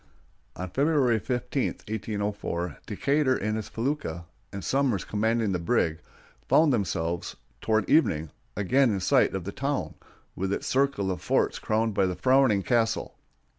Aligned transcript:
On 0.55 0.67
February 0.67 1.19
15, 1.19 1.63
1804, 1.87 2.77
Decatur 2.87 3.37
in 3.37 3.53
his 3.53 3.69
felucca, 3.69 4.25
and 4.51 4.63
Somers 4.63 5.03
commanding 5.03 5.51
the 5.51 5.59
brig, 5.59 5.99
found 6.47 6.73
themselves, 6.73 7.35
toward 7.61 7.87
evening, 7.87 8.31
again 8.55 8.89
in 8.89 8.99
sight 8.99 9.35
of 9.35 9.43
the 9.43 9.51
town, 9.51 9.93
with 10.35 10.51
its 10.51 10.65
circle 10.65 11.11
of 11.11 11.21
forts 11.21 11.59
crowned 11.59 11.93
by 11.93 12.07
the 12.07 12.15
frowning 12.15 12.63
castle. 12.63 13.13